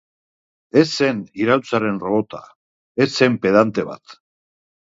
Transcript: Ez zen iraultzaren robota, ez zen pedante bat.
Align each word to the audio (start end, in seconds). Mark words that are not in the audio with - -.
Ez 0.81 0.85
zen 0.99 1.19
iraultzaren 1.43 2.01
robota, 2.05 2.41
ez 3.07 3.11
zen 3.23 3.37
pedante 3.45 3.87
bat. 3.93 4.21